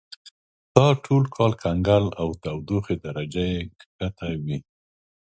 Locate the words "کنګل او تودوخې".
1.63-2.95